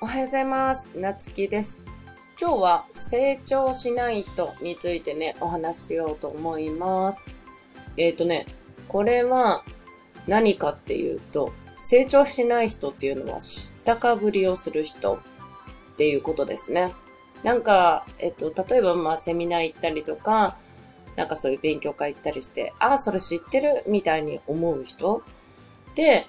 [0.00, 0.90] おはようございます。
[0.96, 1.84] なつきです。
[2.40, 7.34] 今日は成長しない人についてね、お話ししようと思います。
[7.96, 8.46] えっ、ー、とね、
[8.86, 9.64] これは
[10.28, 15.18] 何かっていうと、成長しない人っていうのは知ったかぶりをする人っ
[15.96, 16.92] ていうことですね。
[17.42, 20.56] なんか、えっ、と、例えばまあセミナー行ったりとか、
[21.16, 25.24] なんかそういう勉強会行ったりして、ああ、それ知ってるみたいに思う人
[25.96, 26.24] で、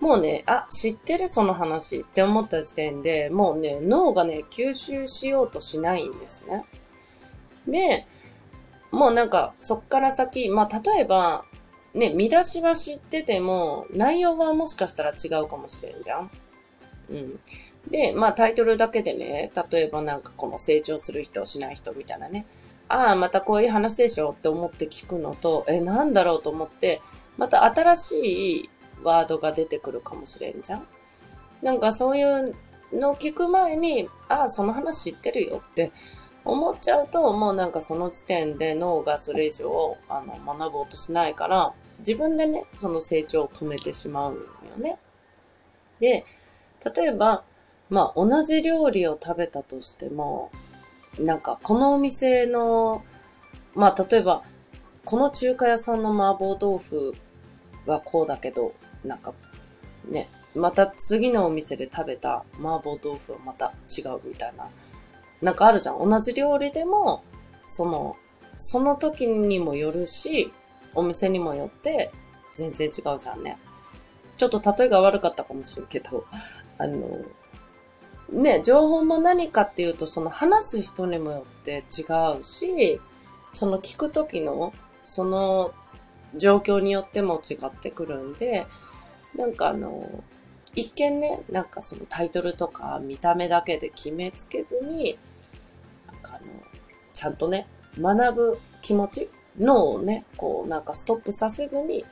[0.00, 6.64] もうね、あ、知ってるその話って思った時点でもうね、脳がね、吸収しようとしないんですね。
[7.66, 8.06] で、
[8.90, 11.44] もうなんか、そっから先、まあ、例えば、
[11.94, 16.30] ね、見出しは知ってても、内容はもしかしたら違うかもしれんじゃん。
[17.08, 17.40] うん。
[17.90, 22.46] で、まあ、タイトルだけでね、例えばなんかこの成長する人、しない人みたいなね。
[22.88, 27.00] ああ、またこういう話でしょって思って聞くのと、え、なんだろうと思って、
[27.36, 28.12] また新し
[28.62, 28.70] い
[29.04, 30.88] ワードが出てくるかもしれんじゃん。
[31.62, 32.54] なんかそういう
[32.92, 35.92] の聞く前に、ああ、その話知ってるよって
[36.44, 44.40] 思っちゃうと、もうなんかその時点で脳がそれ以上あの学ぼうとしないから、自分でね、その成長を止めてしまうよ
[44.78, 44.98] ね。
[46.00, 46.24] で、
[46.96, 47.44] 例えば、
[47.88, 50.50] まあ同じ料理を食べたとしても、
[51.18, 53.04] なんかこのお店の、
[53.74, 54.42] まあ例えば、
[55.04, 57.14] この中華屋さんの麻婆豆腐
[57.86, 59.34] はこうだけど、なんか
[60.08, 64.68] ね、また次のお店で食べた麻婆豆腐はまた違うみたいな。
[65.42, 66.08] なんかあるじゃん。
[66.08, 67.24] 同じ料理でも、
[67.62, 68.16] その、
[68.56, 70.52] その時にもよるし、
[70.94, 72.10] お店にもよって
[72.52, 73.58] 全然違うじゃんね。
[74.36, 76.24] ちょっと例えが悪かったかもしれんけど、
[76.78, 77.18] あの、
[78.30, 82.04] ね、情報も何かっていうと、その話す人にもよって違
[82.38, 83.00] うし、
[83.52, 85.72] その聞く時の、その
[86.36, 88.66] 状況によっても違ってくるんで、
[89.36, 90.22] なんかあの、
[90.76, 95.18] 一見ね、なんかそのタイトルとか見た目だけで決めつけずに、
[96.06, 96.52] なんかあの、
[97.12, 97.66] ちゃんとね、
[98.00, 99.28] 学ぶ気持ち
[99.58, 102.04] 脳をね、こうなんかストップさせずに、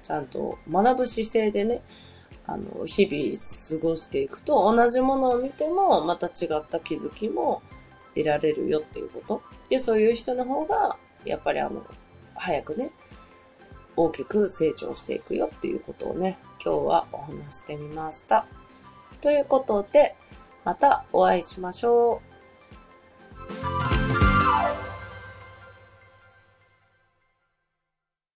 [0.00, 1.82] ちゃんと学ぶ姿勢でね、
[2.46, 7.62] あの、日々過ごしていくと、同じものを見ても、また違った気づきも
[8.14, 9.42] 得られるよっていうこと。
[9.68, 11.86] で、そういう人の方が、やっぱりあの、
[12.34, 12.90] 早くね、
[13.96, 18.46] 大きく成長していくよっていうことをね、今日はお話してみました。
[19.20, 20.16] ということで、
[20.64, 22.31] またお会いしましょう。